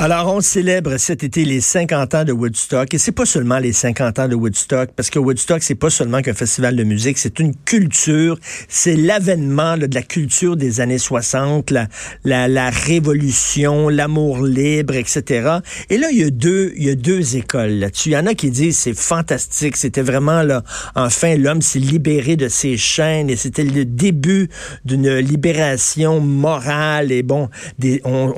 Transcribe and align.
Alors, 0.00 0.32
on 0.32 0.40
célèbre 0.40 0.96
cet 0.96 1.24
été 1.24 1.44
les 1.44 1.60
50 1.60 2.14
ans 2.14 2.24
de 2.24 2.32
Woodstock. 2.32 2.94
Et 2.94 2.98
c'est 2.98 3.12
pas 3.12 3.26
seulement 3.26 3.58
les 3.58 3.72
50 3.72 4.20
ans 4.20 4.28
de 4.28 4.36
Woodstock, 4.36 4.90
parce 4.94 5.10
que 5.10 5.18
Woodstock, 5.18 5.62
c'est 5.62 5.74
pas 5.74 5.90
seulement 5.90 6.22
qu'un 6.22 6.34
festival 6.34 6.76
de 6.76 6.84
musique, 6.84 7.18
c'est 7.18 7.40
une 7.40 7.54
culture. 7.64 8.38
C'est 8.68 8.94
l'avènement 8.94 9.76
de 9.76 9.92
la 9.92 10.02
culture 10.02 10.56
des 10.56 10.80
années 10.80 10.98
60, 10.98 11.72
la, 11.72 11.88
la, 12.24 12.46
la 12.46 12.70
révolution, 12.70 13.88
l'amour 13.88 14.42
libre, 14.42 14.94
etc. 14.94 15.58
Et 15.90 15.98
là, 15.98 16.08
il 16.12 16.18
y 16.18 16.22
a 16.22 16.30
deux, 16.30 16.72
il 16.76 16.84
y 16.84 16.90
a 16.90 16.94
deux 16.94 17.36
écoles 17.36 17.72
là-dessus. 17.72 18.10
Il 18.10 18.12
y 18.12 18.16
en 18.16 18.26
a 18.26 18.34
qui 18.34 18.50
disent 18.50 18.78
c'est 18.78 18.96
fantastique, 18.96 19.76
c'était 19.76 20.02
vraiment 20.02 20.42
là, 20.42 20.62
enfin, 20.94 21.36
l'homme 21.36 21.62
s'est 21.62 21.78
libéré 21.78 22.36
de 22.36 22.48
ses 22.48 22.76
chaînes 22.76 23.30
et 23.30 23.36
c'était 23.36 23.64
le 23.64 23.84
début 23.84 24.48
d'une 24.84 25.16
libération 25.16 26.20
morale 26.20 27.10
et 27.10 27.22
bon, 27.22 27.48
des, 27.78 28.00
on, 28.04 28.32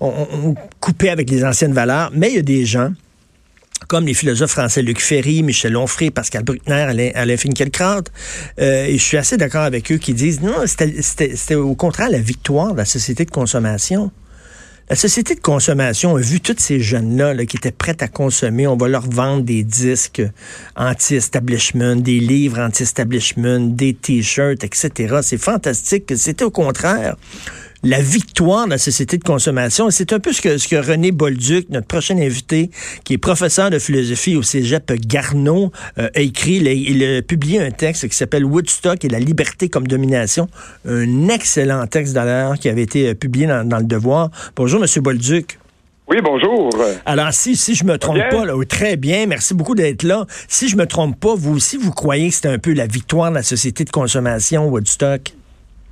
on, 0.00 0.08
on, 0.08 0.39
coupé 0.80 1.10
avec 1.10 1.30
les 1.30 1.44
anciennes 1.44 1.72
valeurs, 1.72 2.10
mais 2.14 2.30
il 2.30 2.36
y 2.36 2.38
a 2.38 2.42
des 2.42 2.64
gens 2.64 2.92
comme 3.88 4.06
les 4.06 4.14
philosophes 4.14 4.52
français 4.52 4.82
Luc 4.82 5.00
Ferry, 5.00 5.42
Michel 5.42 5.76
Onfray, 5.76 6.10
Pascal 6.10 6.44
Bruckner, 6.44 6.74
Alain, 6.74 7.10
Alain 7.14 7.36
Finkielkraut. 7.36 8.04
Euh, 8.60 8.84
et 8.84 8.98
je 8.98 9.02
suis 9.02 9.16
assez 9.16 9.36
d'accord 9.36 9.62
avec 9.62 9.90
eux 9.90 9.96
qui 9.96 10.14
disent 10.14 10.42
non, 10.42 10.54
c'était 10.66 11.54
au 11.54 11.74
contraire 11.74 12.10
la 12.10 12.20
victoire 12.20 12.72
de 12.72 12.78
la 12.78 12.84
société 12.84 13.24
de 13.24 13.30
consommation. 13.30 14.12
La 14.90 14.96
société 14.96 15.36
de 15.36 15.40
consommation 15.40 16.16
a 16.16 16.20
vu 16.20 16.40
tous 16.40 16.56
ces 16.58 16.80
jeunes-là 16.80 17.32
là, 17.34 17.46
qui 17.46 17.56
étaient 17.56 17.70
prêts 17.70 17.96
à 18.00 18.08
consommer. 18.08 18.66
On 18.66 18.76
va 18.76 18.88
leur 18.88 19.08
vendre 19.08 19.44
des 19.44 19.62
disques 19.62 20.20
anti-establishment, 20.74 21.96
des 21.96 22.18
livres 22.18 22.58
anti-establishment, 22.58 23.76
des 23.76 23.94
t-shirts, 23.94 24.64
etc. 24.64 25.18
C'est 25.22 25.38
fantastique. 25.38 26.12
C'était 26.16 26.44
au 26.44 26.50
contraire 26.50 27.14
la 27.82 28.00
victoire 28.00 28.66
de 28.66 28.70
la 28.70 28.78
société 28.78 29.16
de 29.16 29.24
consommation. 29.24 29.90
C'est 29.90 30.12
un 30.12 30.20
peu 30.20 30.32
ce 30.32 30.40
que, 30.40 30.58
ce 30.58 30.68
que 30.68 30.76
René 30.76 31.12
Bolduc, 31.12 31.68
notre 31.70 31.86
prochain 31.86 32.18
invité, 32.18 32.70
qui 33.04 33.14
est 33.14 33.18
professeur 33.18 33.70
de 33.70 33.78
philosophie 33.78 34.36
au 34.36 34.42
cégep 34.42 34.92
Garneau, 35.06 35.72
euh, 35.98 36.08
a 36.14 36.20
écrit. 36.20 36.56
Il 36.56 37.04
a, 37.04 37.22
publié 37.22 37.60
un 37.60 37.70
texte 37.70 38.08
qui 38.08 38.16
s'appelle 38.16 38.44
Woodstock 38.44 39.04
et 39.04 39.08
la 39.08 39.18
liberté 39.18 39.68
comme 39.68 39.86
domination. 39.86 40.48
Un 40.86 41.28
excellent 41.28 41.86
texte 41.86 42.14
d'ailleurs 42.14 42.58
qui 42.58 42.68
avait 42.68 42.82
été 42.82 43.08
euh, 43.08 43.14
publié 43.14 43.46
dans, 43.46 43.66
dans, 43.66 43.78
Le 43.78 43.84
Devoir. 43.84 44.30
Bonjour, 44.56 44.80
Monsieur 44.80 45.00
Bolduc. 45.00 45.58
Oui, 46.08 46.16
bonjour. 46.24 46.70
Alors, 47.06 47.32
si, 47.32 47.54
si 47.54 47.76
je 47.76 47.84
me 47.84 47.96
trompe 47.96 48.18
pas, 48.30 48.44
là, 48.44 48.54
très 48.68 48.96
bien, 48.96 49.26
merci 49.26 49.54
beaucoup 49.54 49.76
d'être 49.76 50.02
là. 50.02 50.26
Si 50.48 50.68
je 50.68 50.76
me 50.76 50.84
trompe 50.84 51.18
pas, 51.20 51.36
vous 51.36 51.54
aussi, 51.54 51.76
vous 51.76 51.92
croyez 51.92 52.30
que 52.30 52.34
c'est 52.34 52.48
un 52.48 52.58
peu 52.58 52.72
la 52.72 52.88
victoire 52.88 53.30
de 53.30 53.36
la 53.36 53.44
société 53.44 53.84
de 53.84 53.90
consommation, 53.90 54.68
Woodstock? 54.68 55.32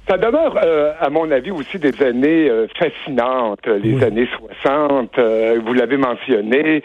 Ça 0.08 0.16
demeure, 0.16 0.58
euh, 0.64 0.92
à 0.98 1.10
mon 1.10 1.30
avis, 1.30 1.50
aussi 1.50 1.78
des 1.78 2.02
années 2.02 2.48
euh, 2.48 2.66
fascinantes, 2.78 3.66
les 3.66 4.02
années 4.02 4.26
60. 4.62 5.18
Euh, 5.18 5.60
vous 5.62 5.74
l'avez 5.74 5.98
mentionné. 5.98 6.82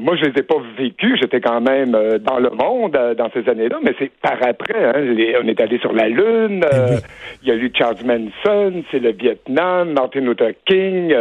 moi, 0.00 0.14
je 0.16 0.26
les 0.26 0.40
ai 0.40 0.42
pas 0.42 0.56
vécues. 0.76 1.16
J'étais 1.18 1.40
quand 1.40 1.62
même 1.62 1.92
dans 2.20 2.38
le 2.38 2.50
monde 2.50 2.98
dans 3.16 3.30
ces 3.32 3.48
années-là, 3.48 3.78
mais 3.82 3.94
c'est 3.98 4.10
par 4.20 4.36
après. 4.46 4.84
Hein, 4.84 5.40
on 5.42 5.48
est 5.48 5.58
allé 5.58 5.78
sur 5.78 5.94
la 5.94 6.08
Lune. 6.08 6.66
Eh 6.70 6.96
il 7.42 7.48
y 7.48 7.50
a 7.50 7.54
eu 7.54 7.72
Charles 7.74 8.04
Manson, 8.04 8.82
c'est 8.90 8.98
le 8.98 9.12
Vietnam, 9.12 9.92
Martin 9.92 10.20
Luther 10.20 10.52
King. 10.66 11.14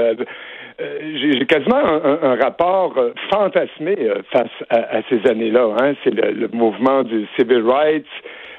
j'ai 0.77 1.45
quasiment 1.45 1.77
un, 1.77 2.35
rapport 2.35 2.95
fantasmé 3.31 3.95
face 4.31 4.51
à, 4.69 5.01
ces 5.09 5.25
années-là. 5.29 5.69
Hein. 5.79 5.93
C'est 6.03 6.13
le, 6.13 6.31
le, 6.31 6.49
mouvement 6.49 7.03
du 7.03 7.25
civil 7.37 7.63
rights, 7.65 8.05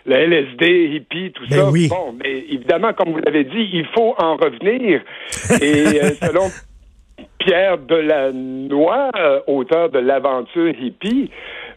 le 0.06 0.14
LSD, 0.14 0.94
hippie, 0.94 1.32
tout 1.32 1.44
ben 1.48 1.56
ça. 1.56 1.70
Oui. 1.70 1.88
Bon, 1.88 2.14
mais 2.22 2.44
évidemment, 2.50 2.92
comme 2.92 3.12
vous 3.12 3.20
l'avez 3.24 3.44
dit, 3.44 3.70
il 3.72 3.86
faut 3.94 4.14
en 4.18 4.36
revenir. 4.36 5.00
Et 5.62 6.02
euh, 6.02 6.10
selon 6.22 6.50
Pierre 7.38 7.78
Delannoy, 7.78 9.10
euh, 9.16 9.40
auteur 9.46 9.90
de 9.90 9.98
l'aventure 9.98 10.74
hippie, 10.80 11.30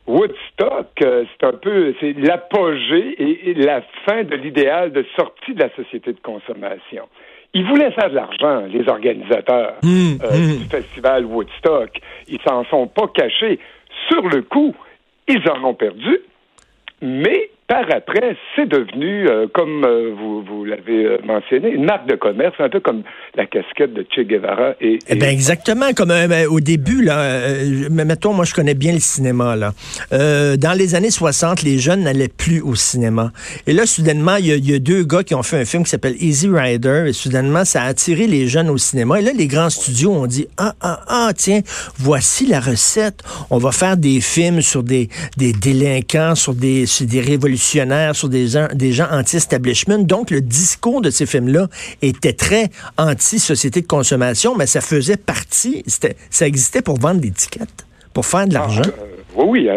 Woodstock, 0.07 0.87
euh, 1.03 1.25
c'est 1.29 1.45
un 1.45 1.53
peu, 1.53 1.93
c'est 1.99 2.13
l'apogée 2.13 3.49
et, 3.49 3.53
la 3.55 3.81
fin 4.05 4.23
de 4.23 4.35
l'idéal 4.35 4.93
de 4.93 5.05
sortie 5.17 5.53
de 5.53 5.59
la 5.59 5.69
société 5.75 6.13
de 6.13 6.19
consommation. 6.21 7.09
Ils 7.53 7.65
voulaient 7.65 7.91
faire 7.91 8.09
de 8.09 8.15
l'argent, 8.15 8.65
les 8.67 8.87
organisateurs 8.87 9.73
mmh, 9.83 9.87
euh, 10.23 10.31
mmh. 10.31 10.57
du 10.59 10.65
festival 10.69 11.25
Woodstock. 11.25 11.99
Ils 12.27 12.39
s'en 12.47 12.63
sont 12.65 12.87
pas 12.87 13.07
cachés. 13.07 13.59
Sur 14.09 14.27
le 14.29 14.43
coup, 14.43 14.73
ils 15.27 15.49
en 15.49 15.63
ont 15.65 15.73
perdu, 15.73 16.19
mais 17.01 17.49
par 17.67 17.83
après, 17.93 18.37
c'est 18.55 18.69
devenu, 18.69 19.27
euh, 19.27 19.47
comme 19.53 19.83
euh, 19.83 20.13
vous, 20.17 20.41
vous 20.41 20.63
l'avez 20.63 21.05
euh, 21.05 21.17
mentionné, 21.25 21.69
une 21.69 21.83
marque 21.83 22.07
de 22.07 22.15
commerce, 22.15 22.55
un 22.59 22.69
peu 22.69 22.79
comme 22.79 23.03
la 23.35 23.45
casquette 23.45 23.93
de 23.93 24.05
Che 24.09 24.21
Guevara. 24.21 24.75
Et, 24.79 24.93
et... 24.93 24.99
Eh 25.09 25.15
ben 25.15 25.29
exactement, 25.29 25.91
comme 25.93 26.07
ben, 26.07 26.47
au 26.47 26.61
début, 26.61 27.03
là, 27.03 27.41
mettons, 27.89 28.31
moi 28.31 28.45
je 28.45 28.53
connais 28.53 28.73
bien 28.73 28.93
le 28.93 28.99
cinéma. 28.99 29.57
Là. 29.57 29.73
dans 30.11 30.77
les 30.77 30.95
années 30.95 31.11
60, 31.11 31.63
les 31.63 31.77
jeunes 31.77 32.03
n'allaient 32.03 32.29
plus 32.29 32.61
au 32.61 32.75
cinéma. 32.75 33.31
Et 33.65 33.73
là, 33.73 33.85
soudainement, 33.85 34.37
il 34.37 34.45
y, 34.45 34.71
y, 34.71 34.75
a 34.75 34.79
deux 34.79 35.03
gars 35.03 35.23
qui 35.23 35.35
ont 35.35 35.43
fait 35.43 35.59
un 35.59 35.65
film 35.65 35.83
qui 35.83 35.89
s'appelle 35.89 36.15
Easy 36.21 36.47
Rider, 36.47 37.05
et 37.07 37.13
soudainement, 37.13 37.65
ça 37.65 37.83
a 37.83 37.87
attiré 37.87 38.27
les 38.27 38.47
jeunes 38.47 38.69
au 38.69 38.77
cinéma. 38.77 39.19
Et 39.19 39.23
là, 39.23 39.31
les 39.35 39.47
grands 39.47 39.69
studios 39.69 40.13
ont 40.13 40.27
dit, 40.27 40.47
ah, 40.57 40.73
ah, 40.79 41.01
ah, 41.07 41.31
tiens, 41.35 41.59
voici 41.97 42.45
la 42.45 42.61
recette. 42.61 43.23
On 43.49 43.57
va 43.57 43.73
faire 43.73 43.97
des 43.97 44.21
films 44.21 44.61
sur 44.61 44.83
des, 44.83 45.09
des 45.35 45.51
délinquants, 45.51 46.35
sur 46.35 46.53
des, 46.53 46.85
sur 46.85 47.05
des 47.05 47.19
révolutions 47.19 47.56
sur 47.57 48.29
des 48.29 48.47
gens, 48.47 48.67
des 48.73 48.91
gens 48.91 49.07
anti-establishment. 49.11 49.99
Donc, 49.99 50.31
le 50.31 50.41
discours 50.41 51.01
de 51.01 51.09
ces 51.09 51.25
films-là 51.25 51.67
était 52.01 52.33
très 52.33 52.69
anti-société 52.97 53.81
de 53.81 53.87
consommation, 53.87 54.55
mais 54.55 54.65
ça 54.65 54.81
faisait 54.81 55.17
partie, 55.17 55.83
ça 56.29 56.47
existait 56.47 56.81
pour 56.81 56.99
vendre 56.99 57.21
des 57.21 57.31
tickets, 57.31 57.85
pour 58.13 58.25
faire 58.25 58.47
de 58.47 58.53
l'argent. 58.53 58.81
Ah, 58.85 59.01
euh, 59.01 59.17
oui, 59.45 59.69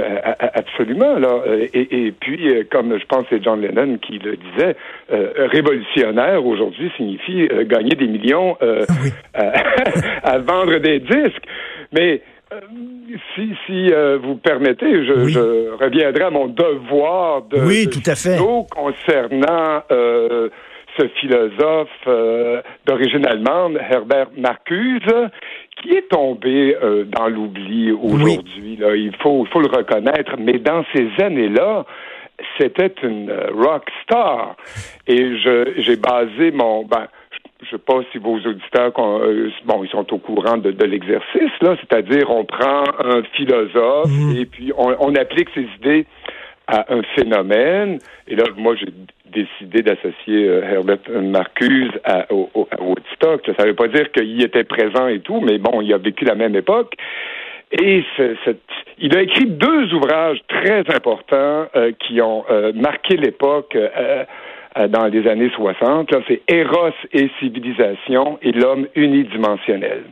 absolument. 0.55 1.19
Là. 1.19 1.43
Et, 1.73 2.07
et 2.07 2.13
puis, 2.13 2.49
euh, 2.49 2.65
comme 2.71 2.99
je 2.99 3.05
pense 3.07 3.27
que 3.27 3.37
c'est 3.37 3.45
John 3.45 3.61
Lennon 3.61 3.99
qui 3.99 4.19
le 4.19 4.37
disait, 4.37 4.77
euh, 5.12 5.49
révolutionnaire 5.53 6.45
aujourd'hui 6.45 6.91
signifie 6.97 7.49
euh, 7.53 7.65
gagner 7.65 7.95
des 7.95 8.07
millions 8.07 8.57
oui. 8.61 9.11
à, 9.35 9.53
à, 10.23 10.39
vendre 10.39 10.79
des 10.79 11.01
disques. 11.01 11.45
Mais 11.93 12.23
si, 13.34 13.53
si 13.66 13.93
euh, 13.93 14.19
vous 14.22 14.37
permettez, 14.37 15.04
je, 15.06 15.12
oui. 15.12 15.32
je, 15.32 15.72
reviendrai 15.82 16.25
à 16.25 16.31
mon 16.31 16.48
devoir 16.48 17.43
de, 17.43 17.60
oui, 17.60 17.87
de 17.87 17.91
tout 17.91 18.03
à 18.06 18.15
fait. 18.15 18.38
concernant 18.71 19.82
euh, 19.91 20.48
ce 20.98 21.06
philosophe 21.20 21.88
euh, 22.06 22.62
d'origine 22.87 23.26
allemande, 23.26 23.78
Herbert 23.91 24.28
Marcuse, 24.37 25.28
qui 25.81 25.93
est 25.93 26.09
tombé 26.09 26.76
euh, 26.82 27.04
dans 27.04 27.28
l'oubli 27.28 27.93
aujourd'hui. 27.93 28.78
Oui. 28.82 29.00
Il 29.06 29.16
faut, 29.22 29.47
faut 29.53 29.60
le 29.60 29.69
reconnaître, 29.69 30.37
mais 30.38 30.59
dans 30.59 30.84
ces 30.94 31.09
années-là, 31.22 31.87
c'était 32.59 32.94
une 33.03 33.32
rock 33.54 33.84
star. 34.03 34.56
Et 35.06 35.37
j'ai 35.38 35.97
basé 35.97 36.50
mon... 36.53 36.84
Ben, 36.84 37.06
je 37.70 37.76
ne 37.76 37.78
sais 37.78 37.84
pas 37.86 38.00
si 38.10 38.19
vos 38.19 38.36
auditeurs, 38.36 38.92
euh, 38.98 39.50
bon, 39.64 39.84
ils 39.84 39.91
sont 39.91 40.12
au 40.12 40.19
courant 40.19 40.56
de, 40.56 40.72
de 40.72 40.84
l'exercice, 40.84 41.53
là, 41.60 41.76
c'est-à-dire 41.81 42.31
on 42.31 42.44
prend 42.44 42.84
un 42.98 43.22
philosophe 43.34 44.10
mmh. 44.10 44.36
et 44.36 44.47
puis 44.47 44.72
on, 44.76 44.94
on, 44.98 45.14
applique 45.14 45.48
ses 45.54 45.66
idées 45.78 46.06
à 46.66 46.92
un 46.92 47.03
phénomène. 47.14 47.98
Et 48.26 48.34
là, 48.34 48.44
moi, 48.56 48.75
j'ai 48.75 48.92
décidé 49.26 49.82
d'associer 49.82 50.48
euh, 50.48 50.62
Herbert 50.62 50.98
Marcuse 51.22 51.92
à, 52.04 52.26
au, 52.32 52.50
à 52.70 52.82
Woodstock. 52.82 53.42
Ça 53.56 53.64
ne 53.64 53.69
veut 53.69 53.76
pas 53.76 53.88
dire 53.88 54.10
qu'il 54.10 54.42
était 54.42 54.64
présent 54.64 55.06
et 55.06 55.20
tout, 55.20 55.41
mais 55.41 55.58
bon, 55.58 55.81
il 55.81 55.92
a 55.92 55.98
vécu 55.98 56.25
la 56.25 56.34
même 56.34 56.56
époque. 56.56 56.94
Et 57.70 58.02
cette, 58.16 58.58
il 58.98 59.16
a 59.16 59.22
écrit 59.22 59.47
deux 59.47 59.94
ouvrages 59.94 60.41
très 60.48 60.81
importants 60.92 61.69
euh, 61.76 61.92
qui 62.00 62.20
ont 62.20 62.44
euh, 62.50 62.72
marqué 62.75 63.16
l'époque 63.16 63.76
euh, 64.76 64.88
dans 64.88 65.06
les 65.06 65.26
années 65.28 65.50
60. 65.54 66.10
C'est 66.28 66.42
Eros 66.48 66.92
et 67.12 67.31
civilisation 67.38 68.38
et 68.42 68.53
l'homme 68.53 68.86
unidimensionnel. 68.94 70.04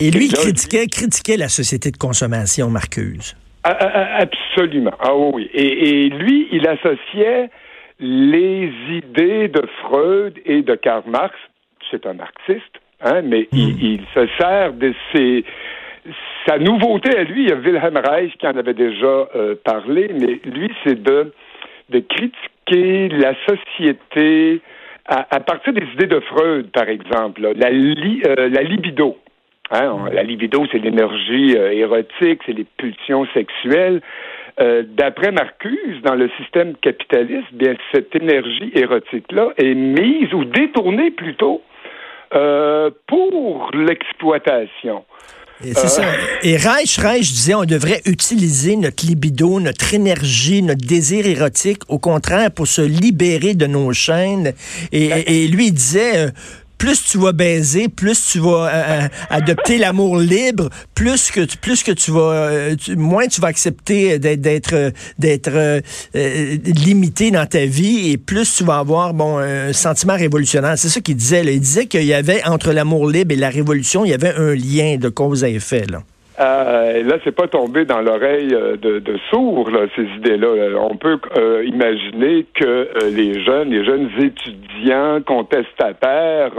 Et 0.00 0.10
lui, 0.10 0.26
il 0.26 0.32
critiquait, 0.32 0.86
critiquait 0.86 1.36
la 1.36 1.48
société 1.48 1.90
de 1.90 1.96
consommation, 1.96 2.68
Marcuse. 2.68 3.36
Absolument. 3.64 4.94
Ah 4.98 5.14
oui. 5.14 5.48
Et, 5.54 6.06
et 6.06 6.08
lui, 6.08 6.48
il 6.50 6.66
associait 6.66 7.50
les 8.00 8.72
idées 8.90 9.48
de 9.48 9.62
Freud 9.80 10.34
et 10.44 10.62
de 10.62 10.74
Karl 10.74 11.04
Marx. 11.06 11.34
C'est 11.90 12.04
un 12.06 12.14
marxiste, 12.14 12.80
hein, 13.02 13.22
mais 13.22 13.48
mm. 13.52 13.56
il, 13.56 13.84
il, 13.84 14.00
se 14.12 14.26
sert 14.38 14.72
de 14.72 14.92
ses 15.12 15.44
sa 16.46 16.58
nouveauté 16.58 17.16
à 17.16 17.24
lui, 17.24 17.44
il 17.44 17.48
y 17.50 17.52
a 17.52 17.56
Wilhelm 17.56 17.96
Reich 17.96 18.36
qui 18.38 18.46
en 18.46 18.56
avait 18.56 18.74
déjà 18.74 19.28
euh, 19.36 19.54
parlé, 19.64 20.10
mais 20.12 20.40
lui, 20.44 20.70
c'est 20.84 21.00
de, 21.00 21.32
de 21.90 21.98
critiquer 22.00 22.48
la 23.08 23.34
société 23.46 24.60
à, 25.06 25.40
partir 25.40 25.72
des 25.72 25.84
idées 25.94 26.06
de 26.06 26.20
Freud, 26.20 26.70
par 26.70 26.88
exemple, 26.88 27.44
euh, 27.44 27.52
la 27.56 28.62
libido. 28.62 29.18
Hein, 29.70 30.10
la 30.12 30.22
libido, 30.22 30.64
c'est 30.70 30.78
l'énergie 30.78 31.56
euh, 31.56 31.72
érotique, 31.72 32.40
c'est 32.46 32.52
les 32.52 32.66
pulsions 32.76 33.26
sexuelles. 33.34 34.00
Euh, 34.60 34.82
D'après 34.86 35.32
Marcuse, 35.32 36.02
dans 36.02 36.14
le 36.14 36.30
système 36.38 36.76
capitaliste, 36.76 37.52
bien 37.52 37.74
cette 37.92 38.14
énergie 38.14 38.70
érotique-là 38.74 39.48
est 39.56 39.74
mise 39.74 40.32
ou 40.34 40.44
détournée 40.44 41.10
plutôt 41.10 41.62
pour 43.06 43.70
l'exploitation. 43.74 45.04
Et 45.64 45.74
c'est 45.74 45.88
ça. 45.88 46.02
Et 46.42 46.56
Reich, 46.56 46.98
Reich 46.98 47.32
disait, 47.32 47.54
on 47.54 47.64
devrait 47.64 48.02
utiliser 48.04 48.76
notre 48.76 49.06
libido, 49.06 49.60
notre 49.60 49.94
énergie, 49.94 50.62
notre 50.62 50.84
désir 50.84 51.26
érotique, 51.26 51.82
au 51.88 51.98
contraire, 51.98 52.50
pour 52.50 52.66
se 52.66 52.82
libérer 52.82 53.54
de 53.54 53.66
nos 53.66 53.92
chaînes. 53.92 54.52
Et, 54.90 55.44
et 55.44 55.48
lui, 55.48 55.68
il 55.68 55.74
disait, 55.74 56.32
plus 56.82 57.04
tu 57.04 57.18
vas 57.18 57.30
baiser, 57.30 57.88
plus 57.88 58.26
tu 58.32 58.40
vas 58.40 58.66
euh, 58.66 59.04
euh, 59.04 59.08
adopter 59.30 59.78
l'amour 59.78 60.18
libre, 60.18 60.68
plus 60.96 61.30
que 61.30 61.42
tu, 61.42 61.56
plus 61.56 61.84
que 61.84 61.92
tu 61.92 62.10
vas, 62.10 62.32
euh, 62.32 62.76
moins 62.96 63.28
tu 63.28 63.40
vas 63.40 63.46
accepter 63.46 64.18
d'être 64.18 64.92
d'être 65.16 65.80
limité 66.12 67.30
dans 67.30 67.46
ta 67.46 67.66
vie 67.66 68.10
et 68.10 68.18
plus 68.18 68.52
tu 68.56 68.64
vas 68.64 68.78
avoir 68.78 69.14
bon 69.14 69.38
un 69.38 69.72
sentiment 69.72 70.16
révolutionnaire. 70.16 70.76
C'est 70.76 70.88
ça 70.88 71.00
qu'il 71.00 71.14
disait. 71.14 71.44
Il 71.54 71.60
disait 71.60 71.86
qu'il 71.86 72.02
y 72.02 72.14
avait 72.14 72.42
entre 72.46 72.72
l'amour 72.72 73.08
libre 73.08 73.32
et 73.32 73.36
la 73.36 73.50
révolution, 73.50 74.04
il 74.04 74.10
y 74.10 74.14
avait 74.14 74.34
un 74.34 74.52
lien 74.52 74.96
de 74.96 75.08
cause 75.08 75.44
à 75.44 75.48
effet. 75.48 75.86
Euh, 76.40 77.02
là, 77.02 77.16
c'est 77.24 77.34
pas 77.34 77.46
tombé 77.46 77.84
dans 77.84 78.00
l'oreille 78.00 78.54
euh, 78.54 78.76
de, 78.76 79.00
de 79.00 79.18
sourds, 79.30 79.70
ces 79.94 80.04
idées-là. 80.16 80.78
On 80.78 80.96
peut 80.96 81.18
euh, 81.36 81.62
imaginer 81.64 82.46
que 82.54 82.64
euh, 82.64 82.88
les 83.14 83.42
jeunes, 83.44 83.70
les 83.70 83.84
jeunes 83.84 84.10
étudiants 84.18 85.20
contestataires 85.22 86.52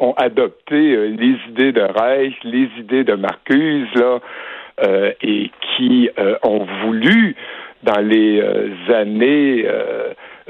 ont 0.00 0.12
adopté 0.14 0.76
les 0.76 1.36
idées 1.48 1.72
de 1.72 1.82
Reich, 1.82 2.34
les 2.42 2.68
idées 2.78 3.04
de 3.04 3.14
Marcuse, 3.14 3.88
là, 3.94 4.18
et 5.22 5.50
qui 5.76 6.10
ont 6.42 6.66
voulu, 6.84 7.36
dans 7.82 8.00
les 8.00 8.42
années 8.92 9.66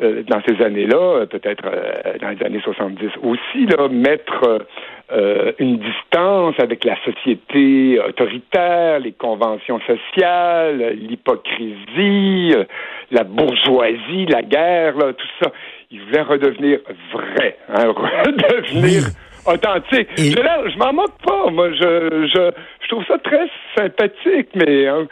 euh, 0.01 0.23
dans 0.23 0.41
ces 0.49 0.63
années-là, 0.65 1.27
peut-être 1.27 1.65
euh, 1.67 2.19
dans 2.21 2.31
les 2.31 2.43
années 2.45 2.61
70 2.63 3.11
aussi, 3.23 3.67
là, 3.67 3.89
mettre 3.89 4.65
euh, 5.13 5.53
une 5.59 5.79
distance 5.79 6.55
avec 6.59 6.85
la 6.85 6.97
société 7.05 8.01
autoritaire, 8.01 9.01
les 9.01 9.13
conventions 9.13 9.81
sociales, 9.81 10.95
l'hypocrisie, 10.95 12.55
la 13.11 13.25
bourgeoisie, 13.25 14.27
la 14.27 14.43
guerre, 14.43 14.97
là, 14.97 15.13
tout 15.13 15.29
ça. 15.43 15.53
Il 15.91 16.01
voulait 16.01 16.23
redevenir 16.23 16.79
vrai, 17.13 17.59
hein, 17.69 17.93
redevenir 18.27 19.03
authentique. 19.45 20.09
Je, 20.17 20.71
je 20.73 20.79
m'en 20.79 20.93
moque 20.93 21.19
pas. 21.23 21.51
Moi, 21.51 21.73
je 21.73 22.53
trouve 22.93 23.05
ça 23.07 23.19
très 23.19 23.49
sympathique, 23.75 24.49
mais 24.55 24.87
hein, 24.87 25.07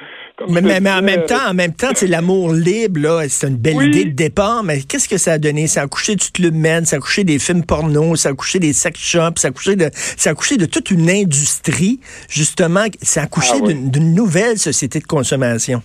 mais, 0.48 0.80
mais, 0.80 0.90
en 0.90 1.02
même 1.02 1.24
temps, 1.26 1.50
en 1.50 1.54
même 1.54 1.74
temps, 1.74 1.90
c'est 1.94 2.06
l'amour 2.06 2.52
libre, 2.52 3.00
là, 3.00 3.28
c'est 3.28 3.48
une 3.48 3.56
belle 3.56 3.82
idée 3.82 4.04
de 4.06 4.14
départ, 4.14 4.62
mais 4.62 4.80
qu'est-ce 4.82 5.08
que 5.08 5.18
ça 5.18 5.32
a 5.32 5.38
donné? 5.38 5.66
Ça 5.66 5.82
a 5.82 5.86
couché 5.86 6.16
du 6.16 6.30
club 6.30 6.54
men, 6.54 6.84
ça 6.84 6.96
a 6.96 6.98
couché 6.98 7.24
des 7.24 7.38
films 7.38 7.64
porno, 7.64 8.16
ça 8.16 8.30
a 8.30 8.32
couché 8.32 8.58
des 8.58 8.72
sex 8.72 8.98
shops, 8.98 9.38
ça 9.38 9.48
a 9.48 9.50
couché 9.50 9.76
de, 9.76 9.90
ça 9.94 10.30
a 10.30 10.34
couché 10.34 10.56
de 10.56 10.66
toute 10.66 10.90
une 10.90 11.10
industrie, 11.10 12.00
justement, 12.28 12.84
ça 13.02 13.22
a 13.22 13.26
couché 13.26 13.54
ah 13.54 13.72
d'une 13.72 14.14
nouvelle 14.14 14.58
société 14.58 14.98
de 15.00 15.06
consommation. 15.06 15.82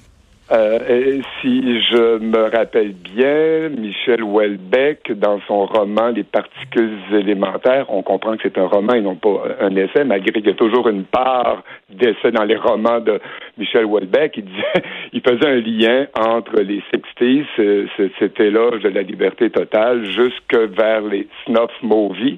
Euh, 0.51 1.21
si 1.41 1.81
je 1.89 2.19
me 2.19 2.55
rappelle 2.55 2.93
bien, 2.93 3.69
Michel 3.69 4.23
Houellebecq, 4.23 5.11
dans 5.13 5.39
son 5.47 5.65
roman 5.65 6.09
Les 6.09 6.23
particules 6.23 6.99
élémentaires, 7.11 7.87
on 7.89 8.03
comprend 8.03 8.37
que 8.37 8.43
c'est 8.43 8.57
un 8.59 8.67
roman 8.67 8.93
et 8.93 9.01
non 9.01 9.15
pas 9.15 9.41
un 9.59 9.75
essai, 9.75 10.03
malgré 10.03 10.33
qu'il 10.33 10.45
y 10.45 10.51
a 10.51 10.53
toujours 10.53 10.87
une 10.87 11.05
part 11.05 11.63
d'essai 11.89 12.31
dans 12.31 12.43
les 12.43 12.57
romans 12.57 12.99
de 12.99 13.19
Michel 13.57 13.85
Houellebecq. 13.85 14.37
Il 14.37 14.45
disait, 14.45 14.83
il 15.13 15.21
faisait 15.21 15.47
un 15.47 15.61
lien 15.61 16.05
entre 16.15 16.61
les 16.61 16.83
60s, 16.93 18.11
c'était 18.19 18.51
l'âge 18.51 18.81
de 18.83 18.89
la 18.89 19.01
liberté 19.01 19.49
totale, 19.49 20.05
jusque 20.05 20.55
vers 20.55 21.01
les 21.01 21.27
snuff 21.45 21.71
movies 21.81 22.37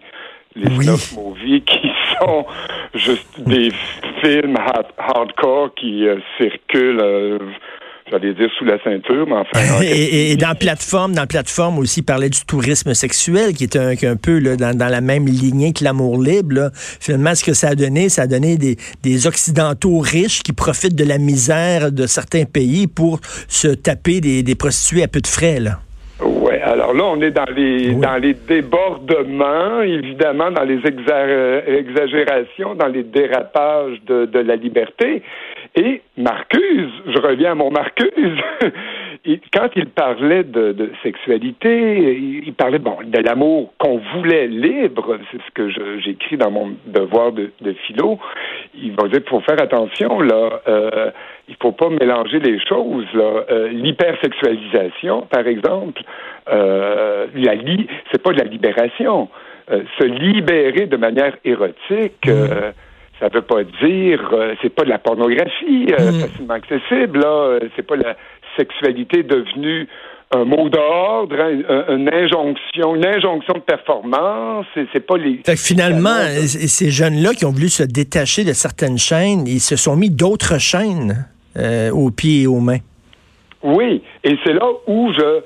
les 0.56 0.69
snuff 0.71 1.13
movies 1.13 1.62
qui 1.62 1.92
sont 2.19 2.45
juste 2.95 3.42
des 3.42 3.69
films 4.24 4.57
hardcore 4.98 5.74
qui 5.75 6.07
euh, 6.07 6.18
circulent 6.38 7.00
euh, 7.00 7.38
j'allais 8.09 8.33
dire 8.33 8.50
sous 8.57 8.65
la 8.65 8.81
ceinture, 8.83 9.25
mais 9.27 9.36
enfin. 9.36 9.81
et, 9.83 10.36
dans 10.38 10.56
plateforme, 10.56 11.13
dans 11.13 11.25
plateforme 11.27 11.80
aussi, 11.80 12.01
il 12.01 12.04
parlait 12.04 12.30
du 12.30 12.45
tourisme 12.45 12.94
sexuel, 12.94 13.54
qui 13.54 13.63
est 13.63 13.75
un, 13.75 13.92
un 13.92 14.15
peu 14.15 14.39
là, 14.39 14.56
dans, 14.56 14.77
dans, 14.77 14.88
la 14.88 15.01
même 15.01 15.25
lignée 15.25 15.74
que 15.74 15.83
l'amour 15.83 16.21
libre. 16.21 16.56
Là. 16.56 16.69
Finalement, 16.74 17.36
ce 17.36 17.44
que 17.44 17.54
ça 17.54 17.69
a 17.69 17.75
donné, 17.75 18.09
ça 18.09 18.24
a 18.24 18.27
donné 18.27 18.57
des, 18.57 18.77
des 19.04 19.27
Occidentaux 19.27 20.00
riches 20.00 20.44
qui 20.44 20.54
profitent 20.54 20.95
de 20.95 21.06
la 21.06 21.18
misère 21.18 21.92
de 21.92 22.07
certains 22.07 22.45
pays 22.45 22.88
pour 22.88 23.19
se 23.48 23.68
taper 23.68 24.21
des, 24.21 24.44
des 24.44 24.56
prostituées 24.56 25.04
à 25.04 25.07
peu 25.07 25.21
de 25.21 25.27
frais. 25.27 25.59
Là. 25.59 25.80
Oui, 26.19 26.56
alors 26.63 26.94
là, 26.94 27.04
on 27.06 27.21
est 27.21 27.30
dans 27.31 27.45
les 27.56 27.94
dans 27.94 28.18
les 28.18 28.33
débordements, 28.33 29.81
évidemment, 29.81 30.50
dans 30.50 30.63
les 30.63 30.80
exagérations, 30.86 32.74
dans 32.74 32.88
les 32.88 33.04
dérapages 33.04 34.01
de, 34.07 34.25
de 34.25 34.39
la 34.39 34.56
liberté. 34.56 35.21
Et 35.78 36.02
Marcuse, 36.18 36.90
je 37.06 37.20
reviens 37.20 37.52
à 37.52 37.56
mon 37.56 37.70
Marcuse, 37.70 38.42
quand 39.54 39.70
il 39.76 39.86
parlait 39.86 40.44
de, 40.44 40.90
sexualité, 41.04 42.18
il, 42.18 42.52
parlait 42.54 42.80
bon 42.80 42.98
de 43.06 43.20
l'amour 43.20 43.72
qu'on 43.78 44.02
voulait 44.16 44.48
libre, 44.48 45.20
c'est 45.32 45.38
ce 45.38 45.52
que 45.54 45.70
j'écris 46.00 46.36
dans 46.36 46.50
mon 46.50 46.72
devoir 46.88 47.32
de, 47.32 47.52
philo. 47.86 48.18
Il 48.74 48.94
va 48.94 49.08
dire 49.08 49.22
faut 49.28 49.40
faire 49.42 49.62
attention 49.62 50.20
là, 50.20 50.62
euh, 50.68 51.12
il 51.48 51.56
faut 51.62 51.74
pas 51.74 51.90
mélanger 51.90 52.40
les 52.40 52.60
choses. 52.66 53.06
Euh, 53.16 53.70
l'hypersexualisation, 53.70 55.28
par 55.30 55.46
exemple, 55.46 56.02
euh, 56.50 57.28
la 57.36 57.54
li, 57.54 57.86
c'est 58.12 58.24
pas 58.24 58.32
de 58.32 58.40
la 58.40 58.46
libération. 58.46 59.30
Euh, 59.70 59.84
se 60.00 60.06
libérer 60.06 60.88
de 60.88 60.98
manière 60.98 61.38
érotique. 61.46 62.26
Mmh 62.26 62.72
ça 63.19 63.30
veut 63.30 63.42
pas 63.42 63.64
dire 63.64 64.30
euh, 64.34 64.54
c'est 64.62 64.74
pas 64.74 64.84
de 64.84 64.90
la 64.90 65.00
pornographie 65.00 65.88
euh, 65.92 66.12
hmm. 66.12 66.19
facilement 66.19 66.54
accessible 66.54 67.19
là 67.19 67.28
euh, 67.28 67.60
c'est 67.75 67.86
pas 67.86 67.96
la 67.96 68.16
sexualité 68.58 69.24
devenue 69.24 69.88
un 70.30 70.44
mot 70.44 70.68
d'ordre, 70.68 71.38
hein, 71.40 71.86
une 71.88 72.10
injonction, 72.14 72.96
une 72.96 73.06
injonction 73.06 73.54
de 73.54 73.60
performance. 73.62 74.66
C'est 74.92 75.00
pas 75.00 75.16
les. 75.16 75.40
finalement, 75.56 76.19
ces 76.46 76.92
jeunes-là 76.92 77.34
qui 77.34 77.46
ont 77.46 77.52
voulu 77.52 77.69
se 77.69 77.84
détacher 77.84 78.44
de 78.44 78.52
certaines 78.52 78.98
chaînes, 78.98 79.48
ils 79.48 79.62
se 79.62 79.78
sont 79.78 79.96
mis 79.96 80.10
d'autres 80.10 80.60
chaînes 80.60 81.28
aux 81.94 82.12
pieds 82.12 82.42
et 82.42 82.48
aux 82.48 82.60
mains. 82.60 82.80
Oui, 83.64 84.04
et 84.25 84.36
c'est 84.44 84.52
là 84.52 84.68
où 84.88 85.14
je 85.14 85.44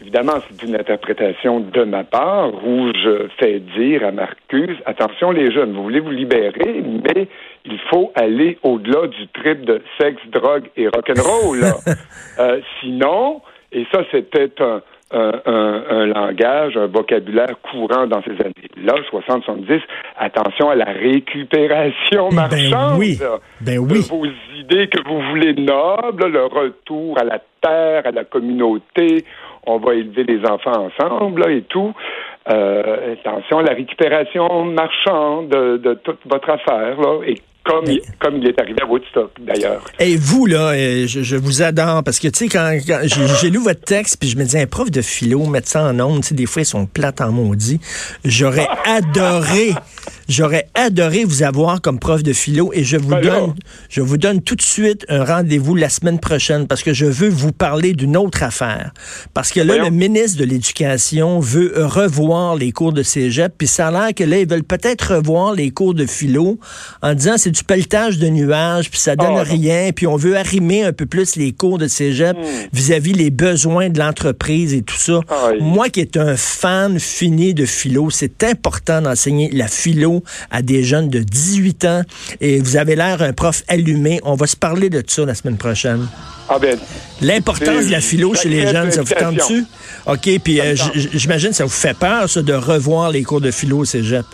Évidemment, 0.00 0.40
c'est 0.48 0.66
une 0.66 0.76
interprétation 0.76 1.60
de 1.60 1.84
ma 1.84 2.04
part 2.04 2.54
où 2.66 2.88
je 2.94 3.28
fais 3.38 3.60
dire 3.60 4.04
à 4.04 4.12
Marcus, 4.12 4.76
attention 4.86 5.30
les 5.30 5.52
jeunes, 5.52 5.72
vous 5.72 5.82
voulez 5.82 6.00
vous 6.00 6.10
libérer, 6.10 6.82
mais 6.82 7.28
il 7.66 7.78
faut 7.90 8.10
aller 8.14 8.58
au-delà 8.62 9.08
du 9.08 9.28
trip 9.28 9.64
de 9.66 9.82
sexe, 10.00 10.22
drogue 10.32 10.70
et 10.76 10.88
rock'n'roll. 10.88 11.64
euh, 12.38 12.60
sinon, 12.80 13.42
et 13.72 13.86
ça 13.92 14.00
c'était 14.10 14.50
un, 14.60 14.80
un, 15.12 16.06
langage, 16.06 16.76
un 16.76 16.86
vocabulaire 16.86 17.60
courant 17.62 18.06
dans 18.06 18.22
ces 18.22 18.30
années-là, 18.30 18.94
60-70, 19.12 19.80
attention 20.16 20.70
à 20.70 20.76
la 20.76 20.92
récupération 20.92 22.28
ben 22.30 22.36
marchande 22.36 22.98
oui. 22.98 23.18
Ben 23.60 23.78
oui. 23.78 23.98
de 23.98 24.08
vos 24.08 24.26
idées 24.58 24.88
que 24.88 25.02
vous 25.06 25.20
voulez 25.30 25.54
nobles, 25.54 26.26
le 26.26 26.44
retour 26.44 27.18
à 27.18 27.24
la 27.24 27.40
terre, 27.60 28.06
à 28.06 28.12
la 28.12 28.24
communauté, 28.24 29.24
on 29.66 29.78
va 29.78 29.94
élever 29.94 30.24
les 30.24 30.40
enfants 30.46 30.88
ensemble 30.88 31.50
et 31.50 31.62
tout. 31.62 31.92
Euh, 32.50 33.14
attention 33.14 33.58
à 33.58 33.62
la 33.62 33.74
récupération 33.74 34.64
marchande 34.64 35.50
de, 35.50 35.94
toute 36.02 36.20
votre 36.24 36.50
affaire 36.50 36.98
là, 37.00 37.20
et 37.26 37.36
comme, 37.64 37.84
il, 37.86 38.00
comme 38.18 38.36
il 38.38 38.48
est 38.48 38.58
arrivé 38.58 38.80
à 38.82 38.86
Woodstock, 38.86 39.32
d'ailleurs. 39.38 39.84
Et 39.98 40.16
vous, 40.16 40.46
là, 40.46 40.70
euh, 40.70 41.06
je, 41.06 41.36
vous 41.36 41.62
adore, 41.62 42.02
parce 42.02 42.18
que, 42.18 42.28
tu 42.28 42.48
sais, 42.48 42.48
quand, 42.48 42.72
j'ai 42.82 43.50
lu 43.50 43.58
votre 43.58 43.82
texte, 43.82 44.18
puis 44.18 44.28
je 44.28 44.38
me 44.38 44.44
disais, 44.44 44.62
un 44.62 44.66
prof 44.66 44.90
de 44.90 45.02
philo, 45.02 45.44
mettre 45.46 45.68
ça 45.68 45.84
en 45.84 46.00
ondes, 46.00 46.22
tu 46.22 46.28
sais, 46.28 46.34
des 46.34 46.46
fois, 46.46 46.62
ils 46.62 46.66
sont 46.66 46.86
plates 46.86 47.20
en 47.20 47.32
maudit. 47.32 47.78
J'aurais 48.24 48.66
adoré 48.86 49.72
J'aurais 50.30 50.68
adoré 50.74 51.24
vous 51.24 51.42
avoir 51.42 51.80
comme 51.80 51.98
prof 51.98 52.22
de 52.22 52.32
philo 52.32 52.70
et 52.72 52.84
je 52.84 52.96
vous 52.96 53.08
ben 53.08 53.20
donne, 53.20 53.54
je 53.88 54.00
vous 54.00 54.16
donne 54.16 54.40
tout 54.40 54.54
de 54.54 54.62
suite 54.62 55.04
un 55.08 55.24
rendez-vous 55.24 55.74
la 55.74 55.88
semaine 55.88 56.20
prochaine 56.20 56.68
parce 56.68 56.84
que 56.84 56.94
je 56.94 57.04
veux 57.06 57.28
vous 57.28 57.50
parler 57.50 57.94
d'une 57.94 58.16
autre 58.16 58.44
affaire. 58.44 58.94
Parce 59.34 59.50
que 59.50 59.58
là, 59.58 59.78
le 59.78 59.90
ministre 59.90 60.38
de 60.38 60.44
l'Éducation 60.44 61.40
veut 61.40 61.72
revoir 61.84 62.54
les 62.54 62.70
cours 62.70 62.92
de 62.92 63.02
cégep, 63.02 63.52
puis 63.58 63.66
ça 63.66 63.88
a 63.88 63.90
l'air 63.90 64.14
que 64.14 64.22
là, 64.22 64.38
ils 64.38 64.48
veulent 64.48 64.62
peut-être 64.62 65.16
revoir 65.16 65.52
les 65.52 65.72
cours 65.72 65.94
de 65.94 66.06
philo 66.06 66.60
en 67.02 67.14
disant 67.14 67.34
c'est 67.36 67.50
du 67.50 67.64
pelletage 67.64 68.18
de 68.18 68.28
nuages, 68.28 68.88
puis 68.88 69.00
ça 69.00 69.16
donne 69.16 69.34
ah, 69.36 69.42
rien, 69.42 69.90
puis 69.92 70.06
on 70.06 70.14
veut 70.14 70.36
arrimer 70.36 70.84
un 70.84 70.92
peu 70.92 71.06
plus 71.06 71.34
les 71.34 71.50
cours 71.50 71.78
de 71.78 71.88
cégep 71.88 72.36
hmm. 72.36 72.68
vis-à-vis 72.72 73.14
les 73.14 73.30
besoins 73.30 73.88
de 73.88 73.98
l'entreprise 73.98 74.74
et 74.74 74.82
tout 74.82 74.96
ça. 74.96 75.18
Moi 75.58 75.88
qui 75.88 75.98
est 75.98 76.16
un 76.16 76.36
fan 76.36 77.00
fini 77.00 77.52
de 77.52 77.66
philo, 77.66 78.10
c'est 78.10 78.44
important 78.44 79.02
d'enseigner 79.02 79.50
la 79.50 79.66
philo 79.66 80.19
à 80.50 80.62
des 80.62 80.82
jeunes 80.82 81.08
de 81.08 81.20
18 81.20 81.84
ans 81.84 82.02
et 82.40 82.60
vous 82.60 82.76
avez 82.76 82.96
l'air 82.96 83.22
un 83.22 83.32
prof 83.32 83.62
allumé. 83.68 84.20
On 84.24 84.34
va 84.34 84.46
se 84.46 84.56
parler 84.56 84.90
de 84.90 85.02
ça 85.06 85.24
la 85.24 85.34
semaine 85.34 85.56
prochaine. 85.56 86.06
Ah 86.48 86.58
ben, 86.58 86.76
L'importance 87.22 87.86
de 87.86 87.92
la 87.92 88.00
philo 88.00 88.34
chez 88.34 88.48
les 88.48 88.66
jeunes, 88.66 88.90
ça 88.90 89.02
vous 89.02 89.14
tente 89.14 89.36
dessus? 89.36 89.64
OK, 90.06 90.28
puis 90.42 90.60
euh, 90.60 90.74
j'imagine 90.94 91.50
que 91.50 91.56
ça 91.56 91.64
vous 91.64 91.70
fait 91.70 91.96
peur, 91.96 92.28
ça, 92.28 92.42
de 92.42 92.52
revoir 92.52 93.10
les 93.10 93.22
cours 93.22 93.40
de 93.40 93.50
philo 93.50 93.78
au 93.78 93.84
cégep. 93.84 94.24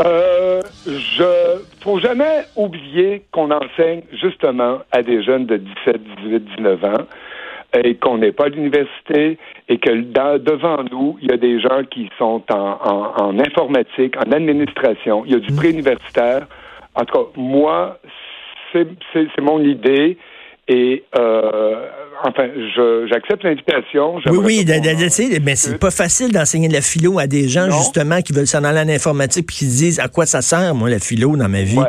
Euh, 0.00 0.62
je 0.86 1.60
faut 1.82 2.00
jamais 2.00 2.46
oublier 2.56 3.24
qu'on 3.30 3.50
enseigne 3.50 4.02
justement 4.20 4.78
à 4.90 5.02
des 5.02 5.22
jeunes 5.22 5.46
de 5.46 5.58
17, 5.58 6.00
18, 6.24 6.44
19 6.56 6.84
ans 6.84 7.06
et 7.74 7.94
qu'on 7.96 8.18
n'est 8.18 8.32
pas 8.32 8.46
à 8.46 8.48
l'université 8.48 9.38
et 9.68 9.78
que 9.78 9.90
devant 10.38 10.84
nous, 10.90 11.16
il 11.22 11.30
y 11.30 11.32
a 11.32 11.36
des 11.36 11.60
gens 11.60 11.82
qui 11.90 12.10
sont 12.18 12.42
en, 12.52 13.12
en, 13.16 13.38
informatique, 13.38 14.14
en 14.16 14.30
administration, 14.32 15.24
il 15.24 15.32
y 15.32 15.34
a 15.34 15.38
du 15.38 15.52
mm. 15.52 15.56
préuniversitaire. 15.56 16.46
En 16.94 17.04
tout 17.04 17.18
cas, 17.18 17.30
moi, 17.36 17.98
c'est 18.72 19.40
mon 19.40 19.62
idée. 19.62 20.18
Et 20.68 21.02
euh, 21.18 21.88
enfin, 22.22 22.48
j'accepte 23.10 23.42
l'invitation. 23.42 24.16
Oui, 24.26 24.64
oui, 24.64 25.40
mais 25.44 25.56
c'est 25.56 25.78
pas 25.78 25.90
facile 25.90 26.30
d'enseigner 26.32 26.68
la 26.68 26.80
philo 26.80 27.18
à 27.18 27.26
des 27.26 27.48
gens 27.48 27.68
justement 27.70 28.20
qui 28.22 28.32
veulent 28.32 28.46
s'en 28.46 28.62
aller 28.62 28.78
en 28.78 28.94
informatique 28.94 29.46
puis 29.46 29.56
qui 29.56 29.64
se 29.64 29.78
disent 29.78 30.00
à 30.00 30.08
quoi 30.08 30.24
ça 30.24 30.40
sert 30.40 30.74
moi 30.74 30.88
la 30.88 31.00
philo 31.00 31.36
dans 31.36 31.48
ma 31.48 31.62
vie? 31.62 31.80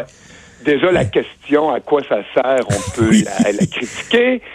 Déjà 0.65 0.91
la 0.91 1.05
question 1.05 1.71
à 1.71 1.81
quoi 1.81 2.01
ça 2.07 2.21
sert, 2.33 2.65
on 2.67 2.99
peut 2.99 3.11
la, 3.11 3.65
critiquer. 3.67 4.41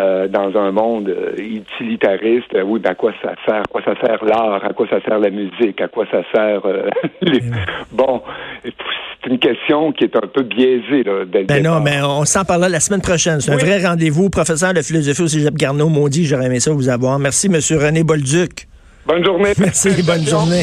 Euh, 0.00 0.26
dans 0.26 0.56
un 0.58 0.72
monde 0.72 1.10
euh, 1.10 1.34
utilitariste, 1.36 2.56
oui, 2.64 2.80
ben 2.80 2.92
à 2.92 2.94
quoi 2.94 3.12
ça 3.22 3.34
sert? 3.44 3.60
À 3.60 3.68
quoi 3.68 3.82
ça 3.84 3.94
sert 4.00 4.24
l'art? 4.24 4.64
À 4.64 4.72
quoi 4.72 4.86
ça 4.88 5.02
sert 5.02 5.18
la 5.18 5.28
musique? 5.28 5.82
À 5.82 5.88
quoi 5.88 6.06
ça 6.10 6.22
sert 6.34 6.64
euh, 6.64 6.88
les... 7.20 7.42
Bon, 7.90 8.22
c'est 8.64 9.30
une 9.30 9.38
question 9.38 9.92
qui 9.92 10.04
est 10.04 10.16
un 10.16 10.26
peu 10.26 10.44
biaisée. 10.44 11.02
Là, 11.02 11.26
ben 11.26 11.62
non, 11.62 11.80
mais 11.80 12.00
on 12.02 12.24
s'en 12.24 12.44
parlera 12.44 12.70
la 12.70 12.80
semaine 12.80 13.02
prochaine. 13.02 13.40
C'est 13.40 13.52
un 13.52 13.58
vrai 13.58 13.84
rendez-vous. 13.86 14.30
Professeur 14.30 14.72
de 14.72 14.80
philosophie 14.80 15.22
au 15.22 15.28
Cégep 15.28 15.54
Garneau, 15.54 15.90
maudit, 15.90 16.24
j'aurais 16.24 16.46
aimé 16.46 16.60
ça 16.60 16.72
vous 16.72 16.88
avoir. 16.88 17.18
Merci, 17.18 17.48
M. 17.48 17.60
René 17.78 18.02
Bolduc. 18.02 18.68
Bonne 19.04 19.24
journée. 19.24 19.52
Merci, 19.58 20.02
bonne 20.02 20.24
journée. 20.24 20.62